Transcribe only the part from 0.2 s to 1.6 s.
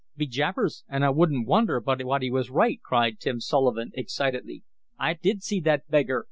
jabbers an' I wouldn't